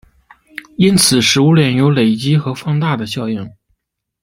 [0.77, 3.47] 因此食物链有累积和放大的效应。